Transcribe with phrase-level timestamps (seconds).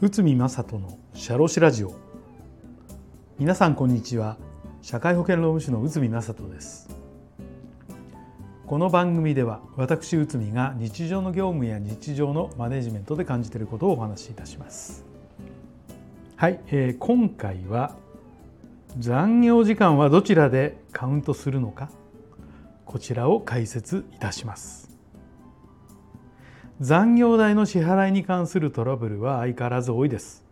[0.00, 1.92] 内海正人のシャロシラジオ。
[3.40, 4.36] 皆さんこんにちは。
[4.80, 6.88] 社会保険労務士の内海正人です。
[8.68, 15.04] この番組では私内海が日常の業務や日常のマネジメントで感じていることをお話しいたします。
[16.36, 17.96] はい、えー、今回は
[18.98, 21.90] 残業時間はどちらでカウントするのか。
[22.90, 24.90] こちらを解説いたします。
[26.80, 30.44] 残業代の支払いに関するトラブルは相変わらず多いです。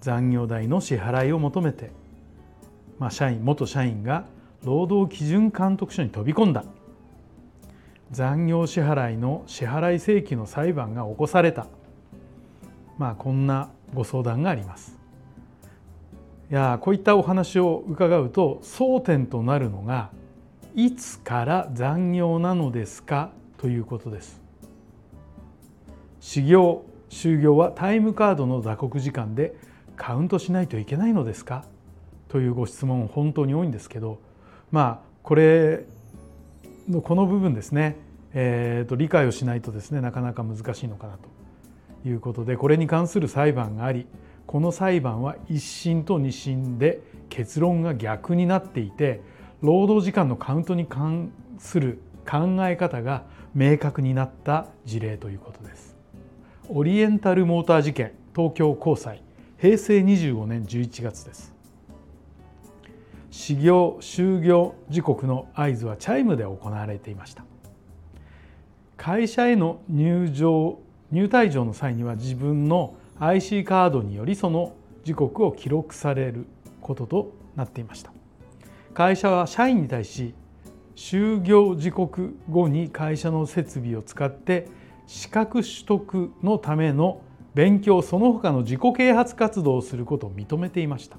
[0.00, 1.92] 残業代の支払いを求めて、
[2.98, 4.24] まあ、社員元社員が
[4.64, 6.64] 労働基準監督署に飛び込んだ。
[8.10, 11.68] 残業支払いの支払い請求の裁判が起こされた。
[12.98, 14.98] まあこんなご相談があります。
[16.50, 20.10] いやこういったお話を伺うと争点となるのが
[20.74, 23.30] いつから残業なのですか？
[23.58, 24.40] ということです。
[26.20, 29.54] 始業終業はタイムカードの打刻時間で
[29.96, 31.66] カウントしないといけないのですか？
[32.28, 34.18] というご質問本当に多いんですけど
[34.70, 35.84] まあこれ
[36.88, 37.98] のこの部分ですね、
[38.32, 41.28] えー、と理解をしないとですねなかなか難しいのかなと。
[42.04, 44.06] いうことでこれに関する裁判があり
[44.46, 49.20] この裁判は1審と2審で結論が逆になっていて
[49.62, 53.22] 労働時間のカウントに関する考え方が
[53.54, 55.96] 明確になった事例ということです。
[56.68, 59.22] オリエンタルモーター事件東京高裁
[59.60, 61.54] 平成25年11月です。
[63.30, 67.44] 始業終業時刻の合図はチャイムで行われていました。
[68.96, 70.80] 会社への入場
[71.12, 74.74] 入退場の際には自分の IC カードによりその
[75.04, 76.46] 時刻を記録される
[76.80, 78.12] こととなっていました。
[78.94, 80.34] 会社は社員に対し
[80.94, 84.68] 就業時刻後に会社の設備を使って
[85.06, 87.22] 資格取得のための
[87.54, 91.16] 勉強その他の自己啓発活動をすることを認めていました。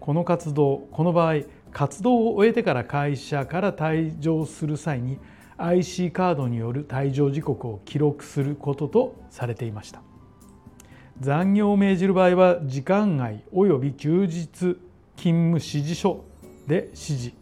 [0.00, 5.18] この活動この場合活動を終えてから会社から退場する際に
[5.58, 10.02] IC カードによる退場時刻を記録することとされていました。
[11.20, 14.78] 残業を命じる場合は時間外及び休日勤
[15.16, 16.24] 務指示書
[16.68, 17.32] で指示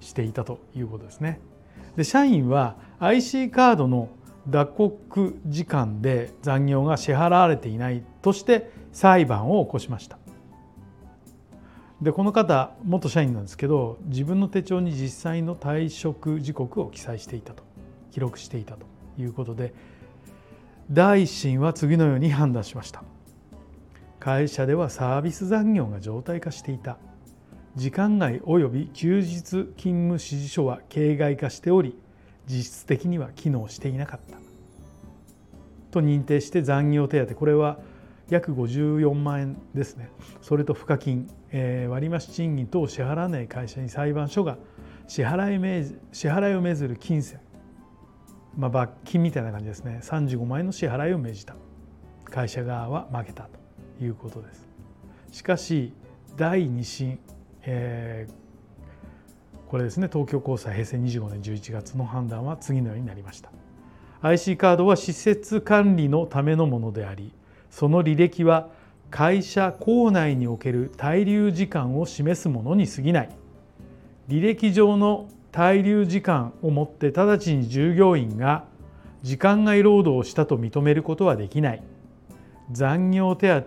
[0.00, 1.40] していたということですね。
[1.96, 4.08] で社員は IC カードの
[4.48, 10.18] 脱穀時間で残業が支払われていないとして裁判を起こしました。
[12.00, 17.62] でこの方元社員なんですけど自分の手帳に実際の退職時刻を記載していたと
[18.10, 18.86] 記録していたと
[19.18, 19.72] いうことで
[20.90, 23.04] 第一審は次のように判断しました。
[24.18, 26.98] 会社ではサービス残業が常態化していた。
[27.76, 31.96] 時間外及び休日勤務指示書は形骸化しており
[32.46, 34.38] 実質的には機能していなかった。
[35.90, 37.78] と認定して残業手当これは
[38.30, 40.10] 約54万円ですね。
[40.40, 44.58] それと賦課金、えー、割増賃金等を支払わない会社に裁判所が
[45.06, 47.40] 支払い命支払いを命ずる金銭、
[48.56, 50.00] まあ、罰金みたいな感じですね。
[50.02, 51.54] 35万円の支払いを命じた。
[52.24, 53.48] 会社側は負けた
[53.98, 54.66] ということです。
[55.30, 55.92] しかし
[56.36, 57.18] 第2審、
[57.64, 63.50] えー、これですね東京高裁平成25年11月の判断は次のようになりました。
[64.22, 67.32] IC カードは施設管理のためのものであり
[67.70, 68.68] その履歴は
[69.10, 73.30] 会社構内における滞留時間を示すものに過ぎない。
[74.28, 78.64] 履歴上の滞留時間をもって直ちに従業員が
[79.22, 81.82] 時間外労働をしたと認めることはできない。
[82.70, 83.62] 残業手当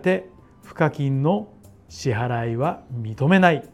[0.64, 1.48] 賦課金の
[1.88, 3.68] 支払いは認めない。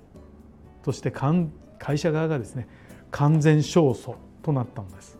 [0.82, 2.68] として会社側がですね
[3.10, 5.18] 完全勝訴となったのです。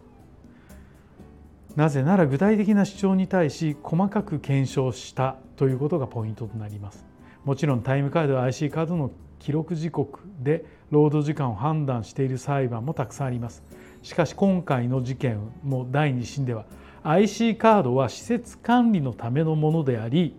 [1.77, 7.06] なぜなら具体的な主張に対し細かく検証したということがポイントとなります。
[7.45, 13.62] もちろんタイムカードや IC カードの記録時刻で労働時間を判断している裁判もたくさんあります。
[14.03, 16.67] しかし今回の事件の第2審では
[17.03, 20.37] IC カードは施設管理のためのものであり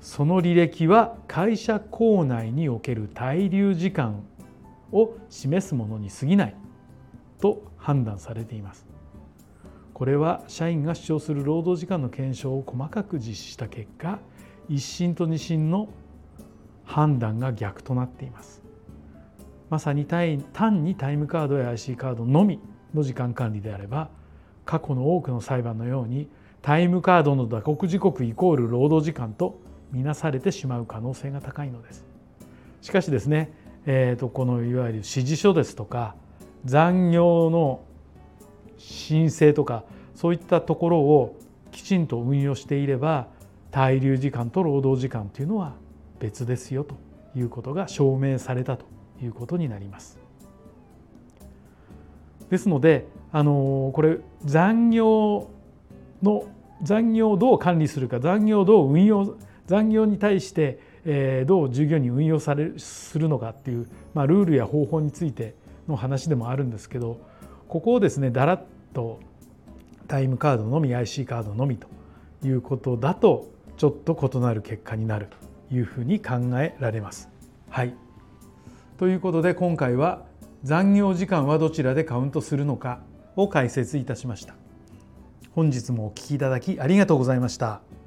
[0.00, 4.22] その履歴は会社構内における滞留時間
[4.92, 6.56] を示すものに過ぎない
[7.40, 8.86] と判断されています。
[9.92, 14.18] これは社員が主張する労働時間の検証を細かく実施した結果
[14.70, 15.90] 1審と2審の
[16.84, 18.62] 判断が逆となっています。
[19.68, 22.58] まさに単にタイムカードや IC カードのみ
[22.94, 24.08] の時間管理であれば
[24.64, 26.28] 過去の多くの裁判のように
[26.62, 29.60] タイムカードの打刻時刻イコール労働時間と
[29.92, 32.04] みなされてしまう可能性が高いのです。
[32.80, 33.52] しかしですね
[33.86, 36.14] えー、とこのいわゆる指示書ですとか
[36.64, 37.82] 残業の
[38.76, 39.84] 申請とか
[40.14, 41.38] そういったところを
[41.70, 43.28] きちんと運用していれば
[43.72, 45.74] 滞留時間と労働時間というのは
[46.18, 46.96] 別ですよと
[47.34, 48.84] いうことが証明されたと
[49.22, 50.18] いうことになります。
[52.50, 55.50] ですのであのこれ残業
[56.22, 56.44] の
[56.82, 59.36] 残業をどう管理するか残業をどう運用
[59.70, 65.54] 残業に対して、え、どう従業員に運用されするのかっていう、まあ、ルールや方法について
[65.86, 67.20] の話でもあるんですけど
[67.68, 69.20] ここをですねだらっと
[70.08, 71.86] タイムカードのみ IC カードのみと
[72.44, 75.28] いうことだとちょっと異なる結果になる
[75.68, 77.28] というふうに考えられます。
[77.68, 77.94] はい
[78.98, 80.24] ということで今回は
[80.64, 83.02] 残業時間はどちらでカウントするのか
[83.36, 84.56] を解説いたしました。
[85.52, 87.99] 本日もお聴きいただきありがとうございました。